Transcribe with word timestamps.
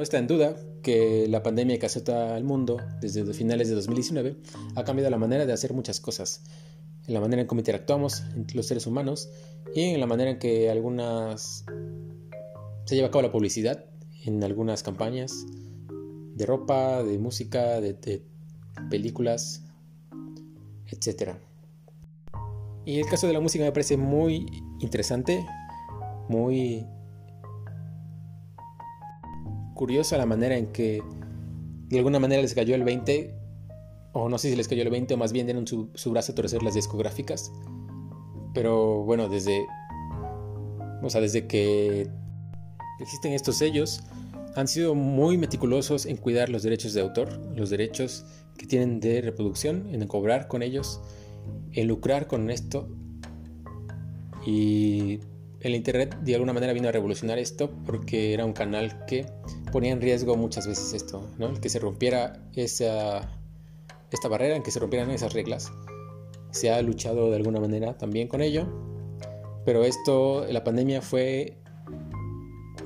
No 0.00 0.04
está 0.04 0.16
en 0.16 0.26
duda 0.26 0.56
que 0.82 1.26
la 1.28 1.42
pandemia 1.42 1.78
que 1.78 1.84
azota 1.84 2.34
al 2.34 2.42
mundo 2.42 2.78
desde 3.02 3.34
finales 3.34 3.68
de 3.68 3.74
2019 3.74 4.34
ha 4.74 4.82
cambiado 4.82 5.10
la 5.10 5.18
manera 5.18 5.44
de 5.44 5.52
hacer 5.52 5.74
muchas 5.74 6.00
cosas, 6.00 6.42
en 7.06 7.12
la 7.12 7.20
manera 7.20 7.42
en 7.42 7.46
cómo 7.46 7.60
interactuamos 7.60 8.22
entre 8.34 8.56
los 8.56 8.64
seres 8.64 8.86
humanos 8.86 9.28
y 9.74 9.82
en 9.82 10.00
la 10.00 10.06
manera 10.06 10.30
en 10.30 10.38
que 10.38 10.70
algunas 10.70 11.66
se 12.86 12.94
lleva 12.94 13.08
a 13.08 13.10
cabo 13.10 13.20
la 13.20 13.30
publicidad 13.30 13.84
en 14.24 14.42
algunas 14.42 14.82
campañas 14.82 15.44
de 16.34 16.46
ropa, 16.46 17.02
de 17.02 17.18
música, 17.18 17.82
de, 17.82 18.22
películas, 18.88 19.66
etc. 20.86 21.32
Y 22.86 23.00
el 23.00 23.06
caso 23.06 23.26
de 23.26 23.34
la 23.34 23.40
música 23.40 23.64
me 23.64 23.72
parece 23.72 23.98
muy 23.98 24.46
interesante, 24.80 25.44
muy 26.30 26.86
curiosa 29.80 30.18
la 30.18 30.26
manera 30.26 30.58
en 30.58 30.66
que 30.72 31.02
de 31.88 31.96
alguna 31.96 32.18
manera 32.18 32.42
les 32.42 32.52
cayó 32.52 32.74
el 32.74 32.84
20, 32.84 33.34
o 34.12 34.28
no 34.28 34.36
sé 34.36 34.50
si 34.50 34.54
les 34.54 34.68
cayó 34.68 34.82
el 34.82 34.90
20, 34.90 35.14
o 35.14 35.16
más 35.16 35.32
bien 35.32 35.46
dieron 35.46 35.66
su, 35.66 35.88
brazo 36.10 36.32
a 36.32 36.34
torcer 36.34 36.62
las 36.62 36.74
discográficas. 36.74 37.50
Pero 38.52 39.04
bueno, 39.04 39.30
desde, 39.30 39.66
o 41.02 41.08
sea, 41.08 41.22
desde 41.22 41.46
que 41.46 42.10
existen 43.00 43.32
estos 43.32 43.56
sellos, 43.56 44.02
han 44.54 44.68
sido 44.68 44.94
muy 44.94 45.38
meticulosos 45.38 46.04
en 46.04 46.18
cuidar 46.18 46.50
los 46.50 46.62
derechos 46.62 46.92
de 46.92 47.00
autor, 47.00 47.40
los 47.56 47.70
derechos 47.70 48.26
que 48.58 48.66
tienen 48.66 49.00
de 49.00 49.22
reproducción, 49.22 49.88
en 49.94 50.06
cobrar 50.06 50.46
con 50.46 50.62
ellos, 50.62 51.00
en 51.72 51.88
lucrar 51.88 52.26
con 52.26 52.50
esto. 52.50 52.86
Y 54.44 55.20
el 55.60 55.74
Internet 55.74 56.18
de 56.20 56.34
alguna 56.34 56.52
manera 56.52 56.74
vino 56.74 56.88
a 56.88 56.92
revolucionar 56.92 57.38
esto 57.38 57.70
porque 57.86 58.34
era 58.34 58.44
un 58.44 58.52
canal 58.52 59.06
que 59.06 59.24
ponía 59.70 59.92
en 59.92 60.00
riesgo 60.00 60.36
muchas 60.36 60.66
veces 60.66 60.92
esto, 60.92 61.26
¿no? 61.38 61.48
El 61.48 61.60
que 61.60 61.68
se 61.68 61.78
rompiera 61.78 62.40
esa, 62.54 63.28
esta 64.10 64.28
barrera, 64.28 64.56
en 64.56 64.62
que 64.62 64.70
se 64.70 64.80
rompieran 64.80 65.10
esas 65.10 65.32
reglas. 65.32 65.72
Se 66.50 66.70
ha 66.70 66.80
luchado 66.82 67.30
de 67.30 67.36
alguna 67.36 67.60
manera 67.60 67.96
también 67.96 68.28
con 68.28 68.42
ello, 68.42 68.66
pero 69.64 69.84
esto, 69.84 70.46
la 70.48 70.64
pandemia 70.64 71.02
fue 71.02 71.58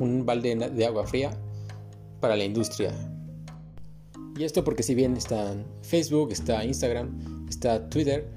un 0.01 0.27
balde 0.27 0.55
de 0.57 0.87
agua 0.87 1.07
fría 1.07 1.31
para 2.21 2.37
la 2.37 2.45
industria. 2.45 2.93
Y 4.37 4.45
esto 4.45 4.65
porque 4.65 4.83
si 4.83 4.95
bien 4.95 5.17
está 5.17 5.55
Facebook, 5.83 6.33
está 6.33 6.65
Instagram, 6.65 7.47
está 7.49 7.89
Twitter, 7.89 8.29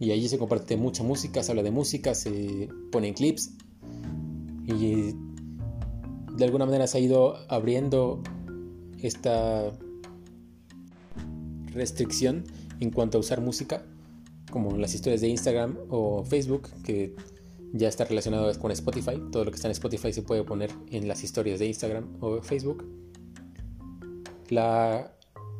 y 0.00 0.12
allí 0.12 0.28
se 0.28 0.38
comparte 0.38 0.76
mucha 0.78 1.02
música, 1.02 1.42
se 1.42 1.52
habla 1.52 1.62
de 1.62 1.70
música, 1.70 2.14
se 2.14 2.68
ponen 2.90 3.12
clips 3.12 3.52
y 4.66 5.14
de 6.40 6.46
alguna 6.46 6.64
manera 6.64 6.86
se 6.86 6.96
ha 6.96 7.00
ido 7.02 7.36
abriendo 7.48 8.22
esta 8.98 9.70
restricción 11.66 12.44
en 12.80 12.90
cuanto 12.90 13.18
a 13.18 13.20
usar 13.20 13.42
música, 13.42 13.84
como 14.50 14.78
las 14.78 14.94
historias 14.94 15.20
de 15.20 15.28
Instagram 15.28 15.76
o 15.90 16.24
Facebook, 16.24 16.70
que 16.82 17.14
ya 17.74 17.88
está 17.88 18.06
relacionado 18.06 18.58
con 18.58 18.70
Spotify. 18.70 19.20
Todo 19.30 19.44
lo 19.44 19.50
que 19.50 19.56
está 19.56 19.68
en 19.68 19.72
Spotify 19.72 20.14
se 20.14 20.22
puede 20.22 20.42
poner 20.42 20.70
en 20.90 21.08
las 21.08 21.22
historias 21.22 21.58
de 21.58 21.66
Instagram 21.66 22.16
o 22.20 22.40
Facebook. 22.40 22.86
La 24.48 25.12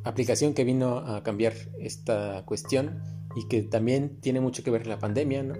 aplicación 0.05 0.55
que 0.55 0.65
vino 0.65 0.97
a 1.01 1.23
cambiar 1.23 1.53
esta 1.79 2.43
cuestión 2.47 3.03
y 3.37 3.47
que 3.49 3.63
también 3.63 4.19
tiene 4.21 4.41
mucho 4.41 4.65
que 4.65 4.71
ver 4.71 4.87
la 4.87 4.99
pandemia, 4.99 5.43
¿no? 5.43 5.57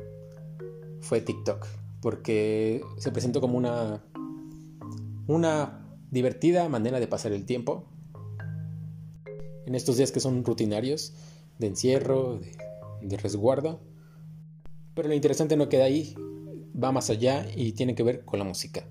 Fue 1.01 1.21
TikTok, 1.21 1.67
porque 2.01 2.83
se 2.97 3.13
presentó 3.13 3.43
como 3.43 3.59
una, 3.59 4.03
una 5.31 5.87
divertida 6.11 6.69
manera 6.69 6.99
de 6.99 7.07
pasar 7.07 7.33
el 7.33 7.47
tiempo 7.47 7.85
en 9.67 9.75
estos 9.75 9.97
días 9.97 10.11
que 10.11 10.21
son 10.21 10.45
rutinarios, 10.45 11.15
de 11.59 11.69
encierro, 11.69 12.39
de, 12.39 12.53
de 13.03 13.17
resguardo. 13.17 13.81
Pero 14.95 15.09
lo 15.09 15.15
interesante 15.15 15.57
no 15.57 15.69
queda 15.69 15.85
ahí, 15.85 16.15
va 16.83 16.91
más 16.91 17.11
allá 17.11 17.47
y 17.55 17.73
tiene 17.73 17.95
que 17.95 18.03
ver 18.03 18.25
con 18.25 18.39
la 18.39 18.45
música, 18.45 18.85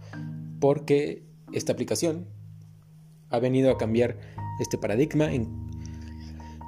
porque 0.61 1.23
esta 1.51 1.73
aplicación 1.73 2.27
ha 3.29 3.39
venido 3.39 3.71
a 3.71 3.77
cambiar 3.77 4.17
este 4.59 4.77
paradigma 4.77 5.33
en 5.33 5.69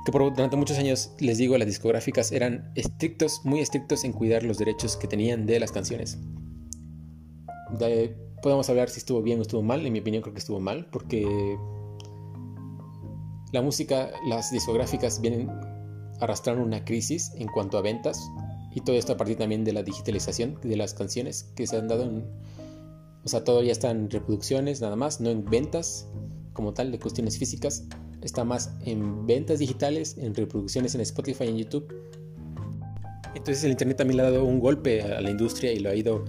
que 0.05 0.11
por, 0.11 0.33
durante 0.33 0.57
muchos 0.57 0.77
años, 0.79 1.11
les 1.19 1.37
digo, 1.37 1.57
las 1.57 1.67
discográficas 1.67 2.31
eran 2.31 2.71
estrictos, 2.75 3.41
muy 3.43 3.59
estrictos 3.59 4.03
en 4.03 4.13
cuidar 4.13 4.43
los 4.43 4.57
derechos 4.57 4.97
que 4.97 5.07
tenían 5.07 5.45
de 5.45 5.59
las 5.59 5.71
canciones. 5.71 6.17
Podemos 8.41 8.69
hablar 8.69 8.89
si 8.89 8.99
estuvo 8.99 9.21
bien 9.21 9.39
o 9.39 9.41
estuvo 9.41 9.61
mal, 9.61 9.85
en 9.85 9.93
mi 9.93 9.99
opinión 9.99 10.21
creo 10.21 10.33
que 10.33 10.39
estuvo 10.39 10.59
mal, 10.59 10.87
porque 10.91 11.57
la 13.51 13.61
música, 13.61 14.11
las 14.27 14.51
discográficas 14.51 15.21
vienen 15.21 15.49
arrastrando 16.19 16.63
una 16.63 16.85
crisis 16.85 17.31
en 17.35 17.47
cuanto 17.47 17.77
a 17.77 17.81
ventas, 17.81 18.19
y 18.73 18.81
todo 18.81 18.95
esto 18.95 19.13
a 19.13 19.17
partir 19.17 19.37
también 19.37 19.63
de 19.63 19.73
la 19.73 19.83
digitalización 19.83 20.57
de 20.63 20.77
las 20.77 20.93
canciones 20.93 21.51
que 21.55 21.67
se 21.67 21.77
han 21.77 21.87
dado 21.87 22.03
en... 22.03 22.25
O 23.23 23.27
sea, 23.27 23.43
todo 23.43 23.61
ya 23.61 23.71
está 23.71 23.91
en 23.91 24.09
reproducciones 24.09 24.81
nada 24.81 24.95
más, 24.95 25.21
no 25.21 25.29
en 25.29 25.45
ventas 25.45 26.07
como 26.53 26.73
tal 26.73 26.91
de 26.91 26.99
cuestiones 26.99 27.37
físicas 27.37 27.85
está 28.21 28.43
más 28.43 28.71
en 28.85 29.25
ventas 29.25 29.59
digitales, 29.59 30.17
en 30.17 30.35
reproducciones 30.35 30.95
en 30.95 31.01
Spotify 31.01 31.45
y 31.45 31.49
en 31.49 31.57
YouTube. 31.57 31.93
Entonces 33.35 33.63
el 33.63 33.71
Internet 33.71 33.97
también 33.97 34.17
le 34.17 34.23
ha 34.23 34.31
dado 34.31 34.45
un 34.45 34.59
golpe 34.59 35.01
a 35.01 35.21
la 35.21 35.29
industria 35.29 35.71
y 35.71 35.79
lo 35.79 35.89
ha 35.89 35.95
ido, 35.95 36.25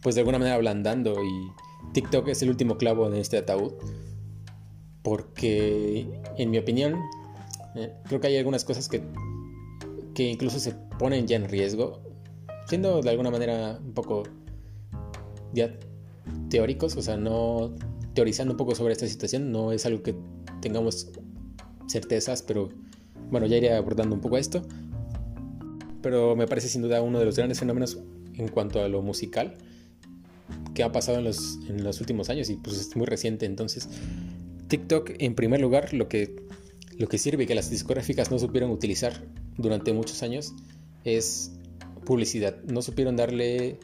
pues 0.00 0.14
de 0.14 0.20
alguna 0.20 0.38
manera 0.38 0.56
ablandando 0.56 1.14
y 1.24 1.92
TikTok 1.92 2.28
es 2.28 2.42
el 2.42 2.50
último 2.50 2.76
clavo 2.76 3.06
en 3.06 3.14
este 3.14 3.38
ataúd. 3.38 3.72
Porque, 5.02 6.20
en 6.36 6.50
mi 6.50 6.58
opinión, 6.58 7.00
eh, 7.76 7.92
creo 8.04 8.20
que 8.20 8.26
hay 8.26 8.36
algunas 8.36 8.64
cosas 8.64 8.88
que, 8.88 9.02
que 10.14 10.24
incluso 10.24 10.58
se 10.58 10.72
ponen 10.98 11.26
ya 11.26 11.36
en 11.36 11.48
riesgo, 11.48 12.00
siendo 12.66 13.00
de 13.00 13.10
alguna 13.10 13.30
manera 13.30 13.78
un 13.84 13.94
poco 13.94 14.24
ya 15.52 15.72
teóricos, 16.50 16.96
o 16.96 17.02
sea, 17.02 17.16
no 17.16 17.74
teorizando 18.14 18.54
un 18.54 18.56
poco 18.56 18.74
sobre 18.74 18.92
esta 18.92 19.06
situación, 19.06 19.52
no 19.52 19.72
es 19.72 19.86
algo 19.86 20.02
que 20.02 20.16
tengamos 20.60 21.12
certezas, 21.86 22.42
pero 22.42 22.70
bueno, 23.30 23.46
ya 23.46 23.56
iré 23.56 23.72
abordando 23.74 24.14
un 24.14 24.20
poco 24.20 24.38
esto. 24.38 24.62
Pero 26.02 26.34
me 26.34 26.46
parece 26.46 26.68
sin 26.68 26.82
duda 26.82 27.02
uno 27.02 27.18
de 27.18 27.24
los 27.24 27.36
grandes 27.36 27.58
fenómenos 27.58 27.98
en 28.34 28.48
cuanto 28.48 28.82
a 28.82 28.88
lo 28.88 29.02
musical 29.02 29.56
que 30.76 30.84
ha 30.84 30.92
pasado 30.92 31.18
en 31.18 31.24
los, 31.24 31.58
en 31.68 31.82
los 31.82 32.00
últimos 32.00 32.28
años 32.28 32.50
y 32.50 32.56
pues 32.56 32.78
es 32.78 32.94
muy 32.96 33.06
reciente. 33.06 33.46
Entonces, 33.46 33.88
TikTok 34.68 35.10
en 35.18 35.34
primer 35.34 35.58
lugar 35.60 35.94
lo 35.94 36.06
que, 36.06 36.36
lo 36.98 37.08
que 37.08 37.16
sirve 37.16 37.46
que 37.46 37.54
las 37.54 37.70
discográficas 37.70 38.30
no 38.30 38.38
supieron 38.38 38.70
utilizar 38.70 39.24
durante 39.56 39.94
muchos 39.94 40.22
años 40.22 40.52
es 41.04 41.52
publicidad. 42.04 42.62
No 42.64 42.82
supieron 42.82 43.16
darle 43.16 43.80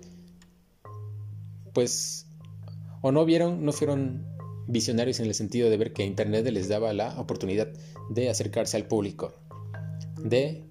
pues 1.72 2.26
o 3.00 3.10
no 3.10 3.24
vieron, 3.24 3.64
no 3.64 3.72
fueron 3.72 4.26
visionarios 4.68 5.18
en 5.18 5.26
el 5.26 5.34
sentido 5.34 5.70
de 5.70 5.78
ver 5.78 5.94
que 5.94 6.04
Internet 6.04 6.46
les 6.50 6.68
daba 6.68 6.92
la 6.92 7.18
oportunidad 7.18 7.68
de 8.10 8.28
acercarse 8.28 8.76
al 8.76 8.86
público, 8.86 9.34
de 10.22 10.62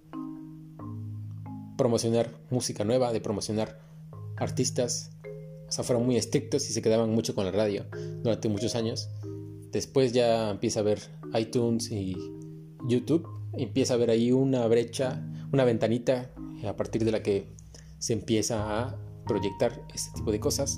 promocionar 1.79 2.31
música 2.51 2.83
nueva, 2.83 3.11
de 3.11 3.21
promocionar 3.21 3.79
artistas. 4.37 5.09
O 5.71 5.73
sea, 5.73 5.85
fueron 5.85 6.05
muy 6.05 6.17
estrictos 6.17 6.69
y 6.69 6.73
se 6.73 6.81
quedaban 6.81 7.11
mucho 7.11 7.33
con 7.33 7.45
la 7.45 7.51
radio 7.51 7.85
durante 8.23 8.49
muchos 8.49 8.75
años. 8.75 9.09
Después 9.71 10.11
ya 10.11 10.49
empieza 10.49 10.81
a 10.81 10.83
ver 10.83 10.99
iTunes 11.33 11.89
y 11.89 12.17
YouTube. 12.89 13.25
Empieza 13.53 13.93
a 13.93 13.97
ver 13.97 14.09
ahí 14.09 14.33
una 14.33 14.67
brecha, 14.67 15.25
una 15.53 15.63
ventanita 15.63 16.29
a 16.67 16.75
partir 16.75 17.05
de 17.05 17.13
la 17.13 17.23
que 17.23 17.53
se 17.99 18.11
empieza 18.11 18.81
a 18.81 18.97
proyectar 19.25 19.81
este 19.95 20.11
tipo 20.13 20.33
de 20.33 20.41
cosas. 20.41 20.77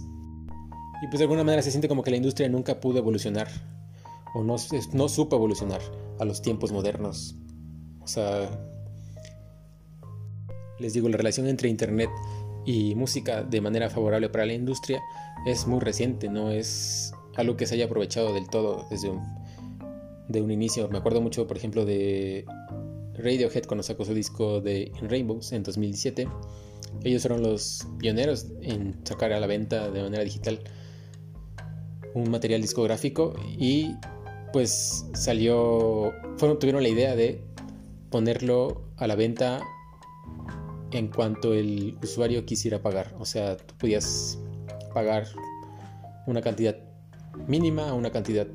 Y 1.02 1.08
pues 1.08 1.18
de 1.18 1.24
alguna 1.24 1.44
manera 1.44 1.64
se 1.64 1.72
siente 1.72 1.88
como 1.88 2.04
que 2.04 2.12
la 2.12 2.18
industria 2.18 2.48
nunca 2.48 2.80
pudo 2.80 3.00
evolucionar 3.00 3.48
o 4.36 4.44
no, 4.44 4.58
no 4.94 5.10
supo 5.10 5.36
evolucionar 5.36 5.82
a 6.20 6.26
los 6.26 6.44
tiempos 6.44 6.72
modernos. 6.72 7.36
O 8.04 8.08
sea, 8.08 8.48
les 10.78 10.94
digo, 10.94 11.10
la 11.10 11.18
relación 11.18 11.48
entre 11.48 11.68
Internet 11.68 12.12
y 12.66 12.96
música 12.96 13.44
de 13.44 13.62
manera 13.62 13.90
favorable 13.90 14.30
para 14.30 14.46
la 14.46 14.54
industria 14.54 15.02
es 15.46 15.68
muy 15.68 15.80
reciente, 15.80 16.30
no 16.30 16.52
es 16.52 17.14
algo 17.36 17.58
que 17.58 17.66
se 17.66 17.76
haya 17.76 17.86
aprovechado 17.86 18.34
del 18.34 18.48
todo 18.48 18.86
desde 18.90 19.10
un, 19.10 19.22
de 20.30 20.42
un 20.42 20.52
inicio. 20.52 20.88
Me 20.90 20.98
acuerdo 20.98 21.22
mucho, 21.22 21.48
por 21.48 21.58
ejemplo, 21.58 21.86
de 21.86 22.46
Radiohead 23.16 23.66
cuando 23.66 23.84
sacó 23.84 24.06
su 24.06 24.14
disco 24.14 24.62
de 24.62 24.92
In 25.02 25.10
Rainbows 25.10 25.52
en 25.52 25.64
2017. 25.64 26.28
Ellos 27.04 27.22
fueron 27.22 27.42
los 27.42 27.88
pioneros 27.98 28.48
en 28.62 28.96
sacar 29.06 29.34
a 29.34 29.40
la 29.40 29.48
venta 29.48 29.90
de 29.90 30.04
manera 30.04 30.24
digital 30.24 30.60
un 32.14 32.30
material 32.30 32.62
discográfico 32.62 33.34
y 33.58 33.96
pues 34.52 35.06
salió, 35.14 36.14
fueron, 36.38 36.60
tuvieron 36.60 36.84
la 36.84 36.90
idea 36.90 37.16
de 37.16 37.42
ponerlo 38.12 38.84
a 38.98 39.08
la 39.08 39.16
venta 39.16 39.62
en 40.98 41.08
cuanto 41.08 41.54
el 41.54 41.98
usuario 42.02 42.46
quisiera 42.46 42.82
pagar. 42.82 43.14
O 43.20 43.26
sea, 43.26 43.58
tú 43.58 43.76
podías 43.78 44.40
pagar 44.94 45.28
una 46.28 46.42
cantidad 46.42 46.78
mínima 47.48 47.90
a 47.90 47.94
una 47.94 48.12
cantidad 48.12 48.48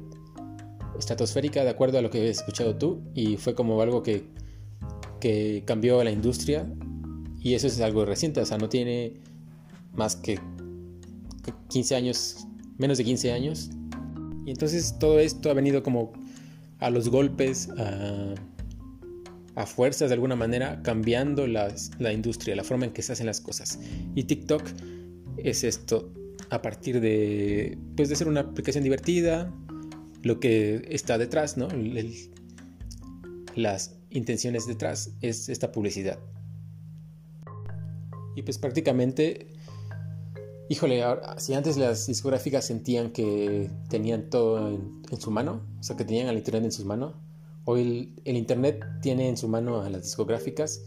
estratosférica 0.99 1.64
de 1.64 1.70
acuerdo 1.70 1.99
a 1.99 2.02
lo 2.02 2.11
que 2.11 2.19
habías 2.19 2.38
escuchado 2.38 2.76
tú 2.76 3.02
y 3.14 3.37
fue 3.37 3.55
como 3.55 3.81
algo 3.82 4.02
que, 4.02 4.25
que 5.20 5.62
cambió 5.67 6.02
la 6.02 6.11
industria 6.11 6.67
y 7.40 7.55
eso 7.55 7.67
es 7.67 7.81
algo 7.81 8.05
reciente, 8.05 8.40
o 8.40 8.46
sea, 8.46 8.58
no 8.58 8.69
tiene 8.69 9.14
más 9.93 10.17
que 10.17 10.40
15 11.69 11.96
años, 11.96 12.46
menos 12.79 12.99
de 12.99 13.05
15 13.05 13.32
años. 13.32 13.70
Y 14.44 14.50
entonces 14.50 14.99
todo 14.99 15.19
esto 15.19 15.50
ha 15.50 15.55
venido 15.55 15.82
como 15.82 16.12
a 16.79 16.90
los 16.90 17.08
golpes, 17.08 17.69
a, 17.79 18.35
a 19.58 19.66
fuerzas 19.66 20.08
de 20.08 20.14
alguna 20.14 20.37
manera, 20.37 20.81
cambiando 20.84 21.49
las, 21.49 21.90
la 21.99 22.12
industria, 22.12 22.55
la 22.55 22.62
forma 22.62 22.87
en 22.87 22.93
que 22.93 23.02
se 23.02 23.12
hacen 23.12 23.26
las 23.26 23.40
cosas. 23.40 23.81
Y 24.14 24.22
TikTok 24.22 24.62
es 25.37 25.64
esto, 25.64 26.12
a 26.49 26.62
partir 26.62 27.00
de, 27.00 27.76
pues 27.96 28.08
de 28.08 28.14
ser 28.14 28.28
una 28.28 28.40
aplicación 28.40 28.84
divertida, 28.84 29.52
lo 30.22 30.38
que 30.38 30.87
está 30.90 31.19
detrás, 31.19 31.56
¿no? 31.56 31.66
las 33.56 33.96
intenciones 34.10 34.69
detrás 34.69 35.10
es 35.22 35.49
esta 35.49 35.72
publicidad. 35.72 36.20
Y 38.37 38.43
pues 38.43 38.58
prácticamente, 38.58 39.49
híjole, 40.69 41.02
si 41.38 41.54
antes 41.54 41.76
las 41.76 42.06
discográficas 42.06 42.64
sentían 42.64 43.11
que 43.11 43.69
tenían 43.88 44.31
todo 44.31 44.69
en, 44.69 45.20
su 45.20 45.32
mano, 45.32 45.62
o 45.81 45.82
sea, 45.82 45.96
que 45.96 46.04
tenían 46.04 46.28
al 46.28 46.37
Internet 46.37 46.62
en 46.62 46.72
sus 46.72 46.84
manos, 46.84 47.16
hoy 47.70 48.14
el, 48.24 48.36
Internet 48.38 48.82
tiene 49.02 49.28
en 49.28 49.36
su 49.36 49.46
mano 49.46 49.82
a 49.82 49.90
las 49.90 50.02
discográficas 50.02 50.80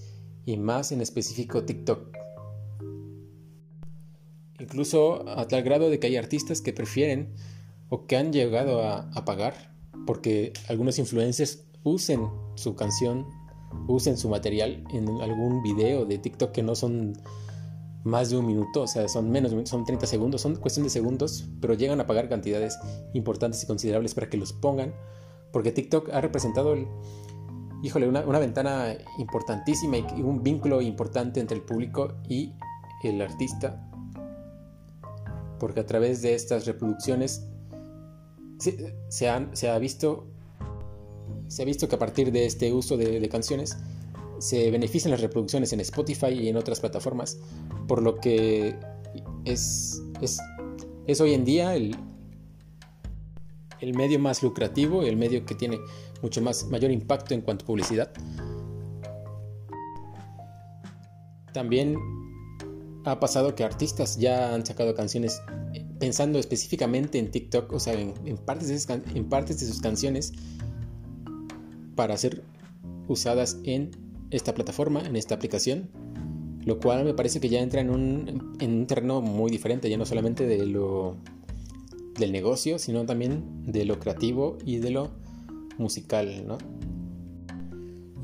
y 0.48 0.58
más 0.58 0.92
en 0.92 1.02
específico 1.02 1.64
TikTok. 1.64 2.18
Incluso 4.60 5.30
a 5.30 5.48
tal 5.48 5.62
grado 5.62 5.92
de 5.92 6.00
que 6.00 6.08
hay 6.08 6.18
artistas 6.18 6.60
que 6.60 6.74
prefieren 6.74 7.36
o 7.90 8.08
que 8.08 8.18
han 8.18 8.34
llegado 8.34 8.82
a, 8.82 9.12
a 9.12 9.26
pagar 9.26 9.76
porque 10.08 10.54
algunos 10.70 10.98
influencers 10.98 11.66
usen 11.84 12.28
su 12.56 12.76
canción, 12.76 13.28
usen 13.88 14.18
su 14.18 14.30
material 14.30 14.84
en 14.92 15.08
algún 15.22 15.62
video 15.62 16.06
de 16.06 16.18
TikTok 16.18 16.52
que 16.52 16.64
no 16.64 16.74
son 16.74 17.14
más 18.04 18.32
de 18.32 18.38
un 18.38 18.48
minuto, 18.48 18.82
o 18.82 18.88
sea, 18.88 19.08
son 19.08 19.30
menos, 19.30 19.54
son 19.70 19.86
30 19.86 20.08
segundos, 20.08 20.42
son 20.42 20.56
cuestión 20.56 20.84
de 20.84 20.90
segundos, 20.90 21.48
pero 21.62 21.76
llegan 21.76 22.02
a 22.02 22.08
pagar 22.08 22.28
cantidades 22.28 22.80
importantes 23.14 23.62
y 23.62 23.68
considerables 23.68 24.16
para 24.16 24.30
que 24.30 24.38
los 24.38 24.52
pongan, 24.52 24.96
porque 25.52 25.72
TikTok 25.72 26.10
ha 26.10 26.22
representado, 26.22 26.76
híjole, 27.84 28.08
una, 28.08 28.40
ventana 28.40 28.96
importantísima 29.18 29.98
y 29.98 30.22
un 30.22 30.44
vínculo 30.44 30.82
importante 30.82 31.40
entre 31.40 31.58
el 31.58 31.64
público 31.64 32.14
y 32.28 32.54
el 33.04 33.22
artista, 33.22 33.90
porque 35.60 35.80
a 35.80 35.86
través 35.86 36.22
de 36.22 36.36
estas 36.36 36.66
reproducciones 36.66 37.46
se, 39.10 39.30
ha 39.30 39.80
visto 39.80 40.28
que 41.90 41.96
a 41.96 42.00
partir 42.00 42.32
de 42.32 42.46
este 42.46 42.72
uso 42.72 42.98
de, 42.98 43.28
canciones 43.30 43.78
se 44.40 44.72
benefician 44.72 45.12
las 45.12 45.22
reproducciones 45.22 45.74
en 45.74 45.80
Spotify 45.82 46.30
y 46.30 46.50
en 46.50 46.58
otras 46.58 46.80
plataformas, 46.80 47.40
por 47.88 48.02
lo 48.02 48.20
que 48.20 48.76
es, 49.46 50.02
es, 50.22 51.22
hoy 51.22 51.34
en 51.34 51.46
día 51.46 51.76
el, 51.76 51.96
el 53.82 53.96
medio 53.96 54.20
más 54.20 54.42
lucrativo, 54.44 55.04
el 55.04 55.18
medio 55.18 55.46
que 55.46 55.56
tiene 55.56 55.80
mucho 56.22 56.42
más 56.42 56.68
mayor 56.68 56.92
impacto 56.92 57.34
en 57.34 57.42
cuanto 57.42 57.66
a 57.66 57.68
publicidad. 57.68 58.12
También 61.52 61.98
ha 63.04 63.20
pasado 63.20 63.56
que 63.56 63.64
artistas 63.64 64.18
ya 64.18 64.54
han 64.54 64.66
sacado 64.66 64.94
canciones 64.96 65.42
pensando 66.00 66.40
específicamente 66.40 67.18
en 67.18 67.32
TikTok, 67.32 67.74
o 67.74 67.80
sea, 67.80 67.94
en, 67.94 68.38
partes, 68.38 68.88
de 68.88 69.02
en 69.16 69.26
partes 69.28 69.60
de 69.60 69.66
sus 69.66 69.82
canciones 69.82 70.32
para 71.96 72.16
ser 72.18 72.44
usadas 73.08 73.58
en 73.64 73.92
esta 74.30 74.54
plataforma, 74.54 75.02
en 75.02 75.16
esta 75.16 75.36
aplicación, 75.36 75.90
lo 76.64 76.80
cual 76.80 77.04
me 77.04 77.14
parece 77.14 77.40
que 77.40 77.50
ya 77.50 77.60
entra 77.60 77.82
en 77.82 77.90
un, 77.90 78.56
en 78.60 78.74
un 78.74 78.88
terreno 78.88 79.22
muy 79.22 79.52
diferente, 79.52 79.90
ya 79.90 79.98
no 79.98 80.06
solamente 80.06 80.46
de 80.46 80.66
lo 80.66 81.18
del 82.18 82.32
negocio, 82.32 82.80
sino 82.80 83.06
también 83.06 83.64
de 83.66 83.86
lo 83.86 84.00
creativo 84.00 84.58
y 84.66 84.78
de 84.78 84.92
lo 84.92 85.12
musical, 85.78 86.46
¿no? 86.48 86.58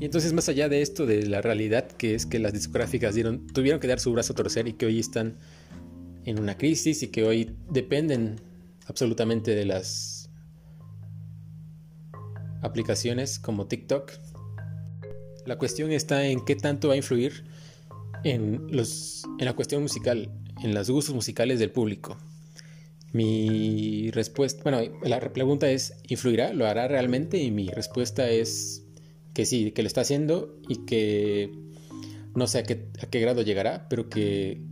Y 0.00 0.04
entonces 0.04 0.32
más 0.32 0.48
allá 0.48 0.68
de 0.68 0.80
esto, 0.80 1.06
de 1.06 1.26
la 1.26 1.42
realidad 1.42 1.88
que 1.88 2.14
es 2.14 2.24
que 2.24 2.38
las 2.38 2.52
discográficas 2.52 3.16
tuvieron 3.52 3.80
que 3.80 3.88
dar 3.88 3.98
su 3.98 4.12
brazo 4.12 4.32
a 4.32 4.36
torcer 4.36 4.68
y 4.68 4.74
que 4.74 4.86
hoy 4.86 5.00
están 5.00 5.36
en 6.24 6.38
una 6.38 6.56
crisis 6.56 7.02
y 7.02 7.08
que 7.08 7.24
hoy 7.24 7.56
dependen 7.70 8.36
absolutamente 8.86 9.54
de 9.54 9.64
las 9.64 10.30
aplicaciones 12.62 13.38
como 13.38 13.66
TikTok. 13.66 14.12
La 15.46 15.58
cuestión 15.58 15.90
está 15.90 16.26
en 16.26 16.44
qué 16.44 16.54
tanto 16.54 16.88
va 16.88 16.94
a 16.94 16.96
influir 16.96 17.44
en, 18.22 18.66
en 18.70 19.44
la 19.44 19.54
cuestión 19.54 19.82
musical, 19.82 20.30
en 20.62 20.74
los 20.74 20.90
gustos 20.90 21.14
musicales 21.14 21.58
del 21.58 21.72
público. 21.72 22.18
Mi 23.12 24.10
respuesta, 24.10 24.62
bueno, 24.62 24.80
la 25.02 25.20
pregunta 25.20 25.70
es, 25.70 25.94
¿influirá? 26.08 26.52
¿Lo 26.52 26.66
hará 26.66 26.88
realmente? 26.88 27.38
Y 27.38 27.50
mi 27.50 27.68
respuesta 27.68 28.28
es 28.28 28.84
que 29.32 29.46
sí, 29.46 29.70
que 29.70 29.82
lo 29.82 29.86
está 29.86 30.02
haciendo 30.02 30.58
y 30.68 30.84
que 30.84 31.52
no 32.34 32.46
sé 32.46 32.58
a 32.58 32.62
qué, 32.64 32.88
a 33.02 33.06
qué 33.06 33.20
grado 33.20 33.42
llegará, 33.42 33.88
pero 33.88 34.08
que 34.08 34.62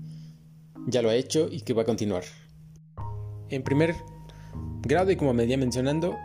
ya 0.86 1.02
lo 1.02 1.08
ha 1.08 1.14
hecho 1.14 1.48
y 1.50 1.62
que 1.62 1.72
va 1.72 1.82
a 1.82 1.86
continuar. 1.86 2.24
En 3.48 3.62
primer 3.62 3.94
grado, 4.82 5.10
y 5.10 5.16
como 5.16 5.32
me 5.32 5.42
venía 5.44 5.56
mencionando, 5.56 6.16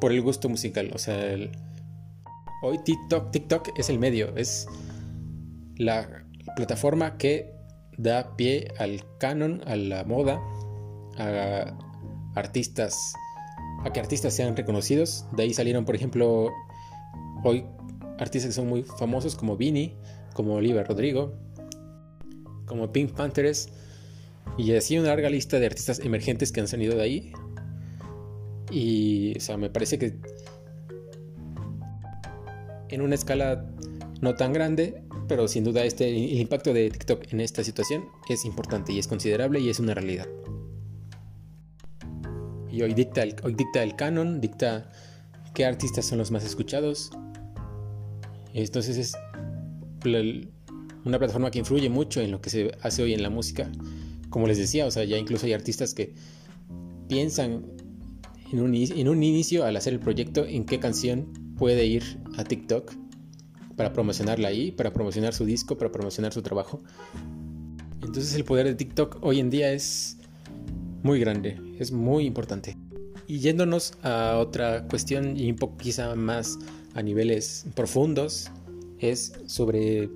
por 0.00 0.12
el 0.12 0.22
gusto 0.22 0.48
musical. 0.48 0.90
O 0.94 0.98
sea, 0.98 1.36
hoy 2.62 2.78
TikTok, 2.84 3.30
TikTok 3.30 3.78
es 3.78 3.90
el 3.90 3.98
medio, 3.98 4.34
es 4.36 4.66
la 5.76 6.24
plataforma 6.56 7.16
que 7.18 7.52
da 7.98 8.36
pie 8.36 8.68
al 8.78 9.02
canon, 9.18 9.62
a 9.66 9.76
la 9.76 10.04
moda, 10.04 10.40
a 11.20 11.76
artistas, 12.34 13.12
a 13.84 13.92
que 13.92 14.00
artistas 14.00 14.34
sean 14.34 14.56
reconocidos. 14.56 15.26
De 15.36 15.44
ahí 15.44 15.54
salieron, 15.54 15.84
por 15.84 15.94
ejemplo, 15.94 16.50
hoy 17.44 17.64
artistas 18.18 18.50
que 18.50 18.54
son 18.54 18.68
muy 18.68 18.82
famosos 18.82 19.36
como 19.36 19.56
Vini, 19.56 19.94
como 20.34 20.54
Oliver 20.54 20.86
Rodrigo, 20.86 21.34
como 22.66 22.92
Pink 22.92 23.12
Panthers, 23.12 23.68
y 24.56 24.74
así 24.74 24.98
una 24.98 25.08
larga 25.08 25.30
lista 25.30 25.58
de 25.58 25.66
artistas 25.66 26.00
emergentes 26.00 26.52
que 26.52 26.60
han 26.60 26.68
salido 26.68 26.96
de 26.96 27.02
ahí. 27.02 27.32
Y, 28.70 29.36
o 29.36 29.40
sea, 29.40 29.56
me 29.56 29.70
parece 29.70 29.98
que 29.98 30.16
en 32.88 33.00
una 33.00 33.14
escala 33.14 33.66
no 34.20 34.34
tan 34.34 34.52
grande, 34.52 35.02
pero 35.28 35.48
sin 35.48 35.64
duda 35.64 35.84
este, 35.84 36.08
el 36.08 36.40
impacto 36.40 36.72
de 36.72 36.90
TikTok 36.90 37.32
en 37.32 37.40
esta 37.40 37.64
situación 37.64 38.04
es 38.28 38.44
importante 38.44 38.92
y 38.92 38.98
es 38.98 39.08
considerable 39.08 39.60
y 39.60 39.70
es 39.70 39.80
una 39.80 39.94
realidad. 39.94 40.28
Y 42.72 42.82
hoy 42.82 42.94
dicta 42.94 43.22
el, 43.22 43.34
hoy 43.42 43.54
dicta 43.54 43.82
el 43.82 43.96
canon, 43.96 44.40
dicta 44.40 44.90
qué 45.54 45.64
artistas 45.64 46.06
son 46.06 46.18
los 46.18 46.30
más 46.30 46.44
escuchados. 46.44 47.10
Entonces 48.54 48.96
es 48.96 49.16
una 51.04 51.18
plataforma 51.18 51.50
que 51.50 51.58
influye 51.58 51.88
mucho 51.88 52.20
en 52.20 52.30
lo 52.30 52.40
que 52.40 52.50
se 52.50 52.72
hace 52.82 53.02
hoy 53.02 53.14
en 53.14 53.22
la 53.22 53.30
música. 53.30 53.70
Como 54.28 54.46
les 54.46 54.58
decía, 54.58 54.86
o 54.86 54.90
sea, 54.90 55.04
ya 55.04 55.18
incluso 55.18 55.46
hay 55.46 55.52
artistas 55.52 55.94
que 55.94 56.14
piensan 57.08 57.66
en 58.52 58.60
un, 59.08 59.22
inicio 59.22 59.64
al 59.64 59.76
hacer 59.76 59.92
el 59.92 60.00
proyecto 60.00 60.44
en 60.44 60.64
qué 60.64 60.78
canción 60.80 61.32
puede 61.56 61.86
ir 61.86 62.02
a 62.36 62.44
TikTok 62.44 62.92
para 63.76 63.92
promocionarla 63.92 64.48
ahí, 64.48 64.72
para 64.72 64.92
promocionar 64.92 65.34
su 65.34 65.44
disco, 65.44 65.78
para 65.78 65.92
promocionar 65.92 66.32
su 66.32 66.42
trabajo. 66.42 66.82
Entonces 68.02 68.34
el 68.34 68.44
poder 68.44 68.66
de 68.66 68.74
TikTok 68.74 69.18
hoy 69.22 69.40
en 69.40 69.50
día 69.50 69.72
es 69.72 70.18
muy 71.02 71.20
grande, 71.20 71.60
es 71.78 71.92
muy 71.92 72.26
importante. 72.26 72.76
Y 73.26 73.38
yéndonos 73.38 73.94
a 74.02 74.38
otra 74.38 74.86
cuestión 74.88 75.36
y 75.36 75.50
un 75.50 75.56
poco 75.56 75.76
quizá 75.76 76.14
más 76.14 76.58
a 76.94 77.02
niveles 77.02 77.66
profundos, 77.74 78.50
es 78.98 79.32
sobre 79.46 80.10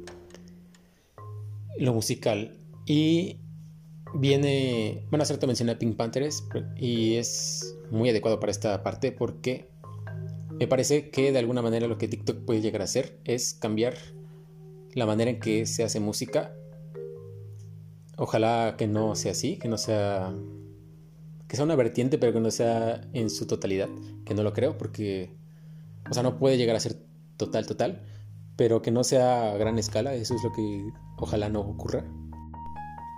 lo 1.79 1.95
musical. 1.95 2.53
Y 2.87 3.39
viene, 4.15 5.05
bueno, 5.11 5.23
hace 5.23 5.35
rato 5.35 5.47
mencioné 5.47 5.77
Pink 5.77 5.97
Panthers 5.97 6.45
y 6.77 7.15
es 7.15 7.77
muy 7.91 8.11
adecuado 8.11 8.41
para 8.41 8.51
esta 8.51 8.83
parte 8.83 9.13
porque 9.13 9.69
me 10.51 10.69
parece 10.69 11.11
que 11.11 11.33
de 11.33 11.39
alguna 11.39 11.63
manera 11.63 11.87
lo 11.89 11.99
que 11.99 12.09
TikTok 12.09 12.45
puede 12.45 12.61
llegar 12.61 12.81
a 12.81 12.85
hacer 12.85 13.19
es 13.25 13.55
cambiar 13.55 13.95
la 14.93 15.07
manera 15.07 15.31
en 15.31 15.41
que 15.41 15.67
se 15.67 15.83
hace 15.83 16.01
música. 16.01 16.55
Ojalá 18.17 18.77
que 18.79 18.87
no 18.87 19.17
sea 19.17 19.33
así, 19.33 19.57
que 19.57 19.69
no 19.69 19.77
sea 19.77 20.33
que 21.55 21.57
sea 21.57 21.65
una 21.67 21.77
vertiente, 21.77 22.19
pero 22.19 22.33
que 22.33 22.41
no 22.41 22.51
sea 22.51 23.01
en 23.13 23.31
su 23.31 23.47
totalidad, 23.47 23.89
que 24.25 24.35
no 24.35 24.43
lo 24.43 24.53
creo 24.53 24.77
porque 24.77 25.31
o 26.11 26.13
sea, 26.13 26.25
no 26.25 26.37
puede 26.37 26.57
llegar 26.57 26.75
a 26.75 26.81
ser 26.81 26.97
total 27.37 27.65
total, 27.65 28.03
pero 28.57 28.83
que 28.83 28.91
no 28.91 29.05
sea 29.05 29.53
a 29.53 29.57
gran 29.57 29.79
escala, 29.79 30.15
eso 30.15 30.35
es 30.35 30.43
lo 30.43 30.53
que 30.53 30.85
ojalá 31.17 31.49
no 31.49 31.61
ocurra. 31.61 32.05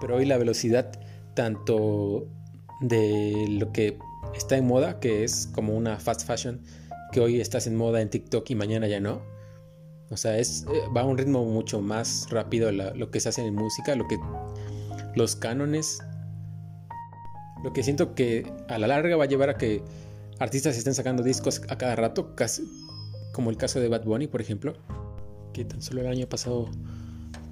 Pero 0.03 0.17
hoy 0.17 0.27
la 0.27 0.37
velocidad 0.37 0.93
tanto 1.33 2.29
de 2.83 3.47
lo 3.49 3.73
que 3.73 3.97
está 4.35 4.59
en 4.59 4.67
moda, 4.67 5.01
que 5.01 5.25
es 5.25 5.47
como 5.55 5.75
una 5.75 5.99
fast 5.99 6.27
fashion, 6.27 6.61
que 7.13 7.21
hoy 7.21 7.41
estás 7.41 7.67
en 7.67 7.75
moda 7.75 8.03
en 8.03 8.11
TikTok 8.11 8.51
y 8.51 8.55
mañana 8.55 8.87
ya 8.87 9.01
no. 9.01 9.23
O 10.11 10.19
sea, 10.19 10.37
es, 10.37 10.67
eh, 10.75 10.83
va 10.95 11.01
a 11.01 11.05
un 11.05 11.17
ritmo 11.17 11.47
mucho 11.47 11.81
más 11.81 12.29
rápido 12.29 12.71
lo 12.71 13.11
que 13.11 13.19
se 13.19 13.31
hace 13.31 13.47
en 13.47 13.55
música, 13.55 13.97
lo 13.97 14.07
que 14.07 14.19
los 15.15 15.37
cánones. 15.37 16.03
Lo 17.63 17.73
que 17.73 17.83
siento 17.83 18.15
que 18.15 18.51
a 18.69 18.79
la 18.79 18.87
larga 18.87 19.17
va 19.17 19.25
a 19.25 19.29
llevar 19.29 19.51
a 19.51 19.59
que 19.59 19.83
artistas 20.39 20.77
estén 20.77 20.95
sacando 20.95 21.23
discos 21.23 21.63
a 21.69 21.77
cada 21.77 21.97
rato, 21.97 22.35
casi, 22.35 22.65
como 23.33 23.51
el 23.51 23.57
caso 23.57 23.81
de 23.81 23.89
Bad 23.89 24.05
Bunny, 24.05 24.27
por 24.27 24.41
ejemplo, 24.41 24.75
que 25.53 25.65
tan 25.65 25.81
solo 25.83 26.03
el 26.03 26.09
año 26.09 26.29
pasado 26.29 26.71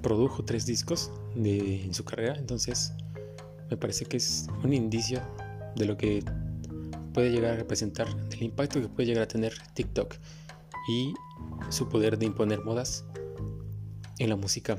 produjo 0.01 0.45
tres 0.45 0.65
discos 0.65 1.11
de, 1.35 1.83
en 1.83 1.93
su 1.93 2.05
carrera. 2.05 2.35
Entonces, 2.37 2.93
me 3.69 3.77
parece 3.77 4.05
que 4.05 4.17
es 4.17 4.47
un 4.63 4.73
indicio 4.73 5.21
de 5.75 5.85
lo 5.85 5.97
que 5.97 6.23
puede 7.13 7.31
llegar 7.31 7.53
a 7.53 7.55
representar, 7.55 8.13
del 8.29 8.43
impacto 8.43 8.81
que 8.81 8.87
puede 8.87 9.07
llegar 9.07 9.23
a 9.23 9.27
tener 9.27 9.53
TikTok 9.73 10.15
y 10.87 11.13
su 11.69 11.89
poder 11.89 12.19
de 12.19 12.25
imponer 12.25 12.63
modas 12.63 13.05
en 14.19 14.29
la 14.29 14.35
música, 14.35 14.77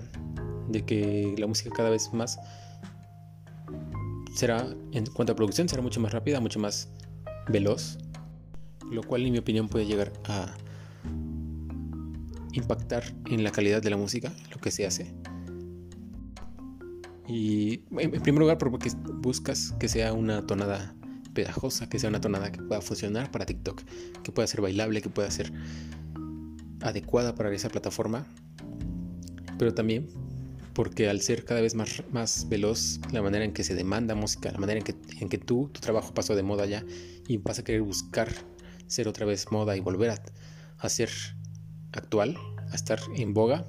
de 0.68 0.84
que 0.84 1.34
la 1.38 1.46
música 1.46 1.70
cada 1.74 1.90
vez 1.90 2.12
más 2.12 2.38
será, 4.36 4.66
en 4.92 5.06
cuanto 5.06 5.32
a 5.32 5.36
producción, 5.36 5.68
será 5.68 5.82
mucho 5.82 6.00
más 6.00 6.12
rápida, 6.12 6.40
mucho 6.40 6.60
más 6.60 6.88
veloz, 7.48 7.98
lo 8.90 9.02
cual 9.02 9.24
en 9.24 9.32
mi 9.32 9.38
opinión 9.38 9.68
puede 9.68 9.86
llegar 9.86 10.12
a 10.24 10.54
impactar 12.52 13.04
en 13.26 13.42
la 13.42 13.50
calidad 13.50 13.82
de 13.82 13.90
la 13.90 13.96
música, 13.96 14.32
lo 14.50 14.60
que 14.60 14.70
se 14.70 14.86
hace. 14.86 15.14
Y 17.26 17.82
en 17.98 18.22
primer 18.22 18.40
lugar 18.40 18.58
porque 18.58 18.90
buscas 19.14 19.72
que 19.80 19.88
sea 19.88 20.12
una 20.12 20.46
tonada 20.46 20.94
pegajosa, 21.34 21.88
que 21.88 21.98
sea 21.98 22.08
una 22.08 22.20
tonada 22.20 22.52
que 22.52 22.62
pueda 22.62 22.80
funcionar 22.80 23.30
para 23.30 23.46
TikTok, 23.46 23.82
que 24.22 24.32
pueda 24.32 24.46
ser 24.46 24.60
bailable, 24.60 25.02
que 25.02 25.08
pueda 25.08 25.30
ser 25.30 25.52
adecuada 26.80 27.34
para 27.34 27.52
esa 27.52 27.68
plataforma, 27.68 28.26
pero 29.58 29.74
también 29.74 30.06
porque 30.76 31.08
al 31.08 31.22
ser 31.22 31.46
cada 31.46 31.62
vez 31.62 31.74
más, 31.74 32.02
más 32.12 32.50
veloz 32.50 33.00
la 33.10 33.22
manera 33.22 33.46
en 33.46 33.54
que 33.54 33.64
se 33.64 33.74
demanda 33.74 34.14
música, 34.14 34.52
la 34.52 34.58
manera 34.58 34.78
en 34.78 34.84
que, 34.84 34.94
en 35.20 35.30
que 35.30 35.38
tú, 35.38 35.70
tu 35.72 35.80
trabajo 35.80 36.12
pasó 36.12 36.36
de 36.36 36.42
moda 36.42 36.66
ya 36.66 36.84
y 37.26 37.38
vas 37.38 37.58
a 37.58 37.64
querer 37.64 37.80
buscar 37.80 38.28
ser 38.86 39.08
otra 39.08 39.24
vez 39.24 39.50
moda 39.50 39.74
y 39.74 39.80
volver 39.80 40.10
a, 40.10 40.22
a 40.78 40.88
ser 40.90 41.08
actual, 41.92 42.36
a 42.70 42.74
estar 42.74 43.00
en 43.16 43.32
boga, 43.32 43.64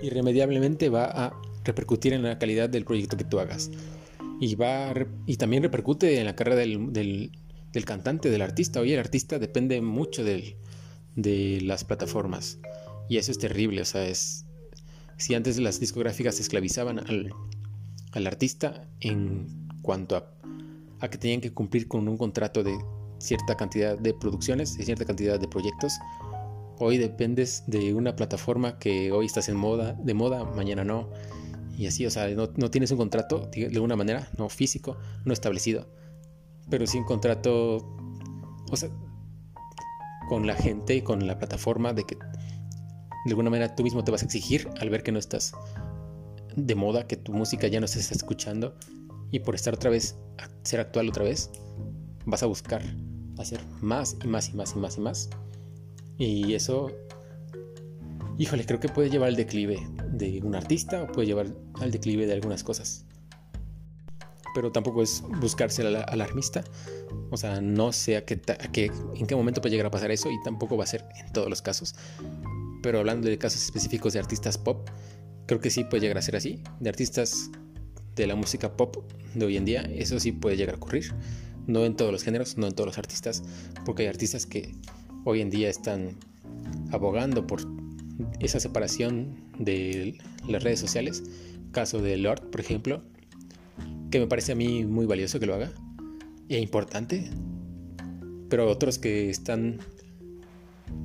irremediablemente 0.00 0.88
va 0.88 1.06
a 1.06 1.32
repercutir 1.64 2.12
en 2.12 2.22
la 2.22 2.38
calidad 2.38 2.68
del 2.68 2.84
proyecto 2.84 3.16
que 3.16 3.24
tú 3.24 3.40
hagas 3.40 3.72
y 4.40 4.54
va 4.54 4.94
y 5.26 5.36
también 5.36 5.64
repercute 5.64 6.20
en 6.20 6.26
la 6.26 6.36
carrera 6.36 6.58
del, 6.60 6.92
del, 6.92 7.84
cantante, 7.84 8.30
del 8.30 8.42
artista. 8.42 8.78
Oye, 8.80 8.94
el 8.94 9.00
artista 9.00 9.40
depende 9.40 9.80
mucho 9.80 10.22
del, 10.22 10.54
de 11.16 11.60
las 11.62 11.82
plataformas 11.82 12.60
y 13.08 13.16
eso 13.16 13.32
es 13.32 13.38
terrible. 13.38 13.82
O 13.82 13.84
sea, 13.84 14.06
es 14.06 14.46
si 15.20 15.34
antes 15.34 15.58
las 15.58 15.80
discográficas 15.80 16.40
esclavizaban 16.40 16.98
al, 16.98 17.32
al 18.12 18.26
artista 18.26 18.88
en 19.00 19.46
cuanto 19.82 20.16
a, 20.16 20.32
a 21.00 21.08
que 21.08 21.18
tenían 21.18 21.40
que 21.40 21.52
cumplir 21.52 21.88
con 21.88 22.08
un 22.08 22.16
contrato 22.16 22.62
de 22.62 22.78
cierta 23.18 23.56
cantidad 23.56 23.98
de 23.98 24.14
producciones, 24.14 24.76
de 24.76 24.84
cierta 24.84 25.04
cantidad 25.04 25.38
de 25.38 25.46
proyectos. 25.46 25.92
Hoy 26.78 26.96
dependes 26.96 27.64
de 27.66 27.92
una 27.92 28.16
plataforma 28.16 28.78
que 28.78 29.12
hoy 29.12 29.26
estás 29.26 29.48
en 29.48 29.56
moda, 29.56 29.92
de 29.92 30.14
moda, 30.14 30.44
mañana 30.44 30.84
no 30.84 31.10
y 31.80 31.86
así, 31.86 32.04
o 32.04 32.10
sea, 32.10 32.28
no, 32.28 32.70
tienes 32.70 32.90
un 32.90 32.98
contrato 32.98 33.48
de 33.54 33.68
alguna 33.68 33.96
manera, 33.96 34.28
no 34.36 34.50
físico, 34.50 34.98
no 35.24 35.32
establecido, 35.32 35.88
pero 36.68 36.86
sí 36.86 36.98
un 36.98 37.04
contrato, 37.04 37.78
o 38.70 38.76
sea, 38.76 38.90
con 40.28 40.46
la 40.46 40.54
gente 40.54 40.94
y 40.96 41.00
con 41.00 41.26
la 41.26 41.38
plataforma 41.38 41.94
de 41.94 42.04
que 42.04 42.18
de 43.24 43.30
alguna 43.30 43.50
manera 43.50 43.74
tú 43.74 43.82
mismo 43.82 44.04
te 44.04 44.10
vas 44.10 44.22
a 44.22 44.24
exigir 44.24 44.68
al 44.80 44.90
ver 44.90 45.02
que 45.02 45.12
no 45.12 45.18
estás 45.18 45.52
de 46.56 46.74
moda, 46.74 47.06
que 47.06 47.16
tu 47.16 47.32
música 47.32 47.66
ya 47.68 47.80
no 47.80 47.86
se 47.86 48.00
está 48.00 48.14
escuchando 48.14 48.74
y 49.30 49.40
por 49.40 49.54
estar 49.54 49.74
otra 49.74 49.90
vez, 49.90 50.16
ser 50.62 50.80
actual 50.80 51.08
otra 51.08 51.24
vez, 51.24 51.50
vas 52.26 52.42
a 52.42 52.46
buscar 52.46 52.82
hacer 53.38 53.60
más 53.80 54.16
y 54.24 54.26
más 54.26 54.48
y 54.48 54.54
más 54.54 54.74
y 54.74 54.78
más 54.78 54.96
y 54.96 55.00
más. 55.00 55.30
Y 56.18 56.54
eso 56.54 56.90
híjole, 58.40 58.64
creo 58.64 58.80
que 58.80 58.88
puede 58.88 59.10
llevar 59.10 59.28
al 59.28 59.36
declive 59.36 59.86
de 60.12 60.40
un 60.42 60.54
artista 60.54 61.02
o 61.02 61.06
puede 61.06 61.26
llevar 61.26 61.48
al 61.78 61.90
declive 61.90 62.26
de 62.26 62.32
algunas 62.32 62.64
cosas. 62.64 63.04
Pero 64.54 64.72
tampoco 64.72 65.02
es 65.02 65.22
buscarse 65.40 65.86
al 65.86 65.96
alarmista. 65.96 66.64
O 67.30 67.36
sea, 67.36 67.60
no 67.60 67.92
sé 67.92 68.16
a 68.16 68.24
qué, 68.24 68.40
en 69.14 69.26
qué 69.26 69.36
momento 69.36 69.60
puede 69.60 69.72
llegar 69.72 69.86
a 69.86 69.90
pasar 69.90 70.10
eso 70.10 70.30
y 70.30 70.42
tampoco 70.42 70.78
va 70.78 70.84
a 70.84 70.86
ser 70.86 71.04
en 71.22 71.30
todos 71.34 71.50
los 71.50 71.60
casos. 71.60 71.94
Pero 72.82 72.98
hablando 72.98 73.28
de 73.28 73.38
casos 73.38 73.62
específicos 73.62 74.12
de 74.12 74.18
artistas 74.18 74.58
pop, 74.58 74.88
creo 75.46 75.60
que 75.60 75.70
sí 75.70 75.84
puede 75.84 76.02
llegar 76.02 76.18
a 76.18 76.22
ser 76.22 76.36
así. 76.36 76.62
De 76.80 76.88
artistas 76.88 77.50
de 78.16 78.26
la 78.26 78.34
música 78.34 78.76
pop 78.76 78.96
de 79.34 79.44
hoy 79.44 79.56
en 79.56 79.64
día, 79.64 79.82
eso 79.94 80.18
sí 80.20 80.32
puede 80.32 80.56
llegar 80.56 80.74
a 80.74 80.78
ocurrir. 80.78 81.12
No 81.66 81.84
en 81.84 81.94
todos 81.94 82.12
los 82.12 82.22
géneros, 82.22 82.56
no 82.56 82.66
en 82.66 82.74
todos 82.74 82.86
los 82.86 82.98
artistas, 82.98 83.42
porque 83.84 84.02
hay 84.02 84.08
artistas 84.08 84.46
que 84.46 84.74
hoy 85.24 85.40
en 85.40 85.50
día 85.50 85.68
están 85.68 86.16
abogando 86.90 87.46
por 87.46 87.60
esa 88.40 88.60
separación 88.60 89.36
de 89.58 90.18
las 90.48 90.62
redes 90.62 90.80
sociales, 90.80 91.22
caso 91.72 92.00
de 92.00 92.16
Lord, 92.16 92.50
por 92.50 92.60
ejemplo, 92.60 93.02
que 94.10 94.18
me 94.18 94.26
parece 94.26 94.52
a 94.52 94.54
mí 94.54 94.84
muy 94.84 95.06
valioso 95.06 95.38
que 95.38 95.46
lo 95.46 95.54
haga 95.54 95.72
e 96.48 96.58
importante, 96.58 97.30
pero 98.48 98.68
otros 98.68 98.98
que 98.98 99.30
están 99.30 99.78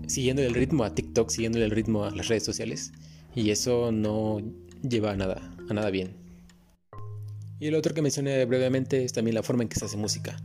siguiendo 0.07 0.41
el 0.41 0.53
ritmo 0.53 0.83
a 0.83 0.93
TikTok, 0.93 1.29
siguiendo 1.29 1.59
el 1.59 1.71
ritmo 1.71 2.05
a 2.05 2.11
las 2.11 2.27
redes 2.27 2.43
sociales, 2.43 2.91
y 3.35 3.49
eso 3.49 3.91
no 3.91 4.41
lleva 4.81 5.11
a 5.11 5.15
nada, 5.15 5.55
a 5.69 5.73
nada 5.73 5.89
bien. 5.89 6.25
Y 7.59 7.67
el 7.67 7.75
otro 7.75 7.93
que 7.93 8.01
mencioné 8.01 8.43
brevemente 8.45 9.03
es 9.03 9.13
también 9.13 9.35
la 9.35 9.43
forma 9.43 9.63
en 9.63 9.69
que 9.69 9.79
se 9.79 9.85
hace 9.85 9.97
música. 9.97 10.35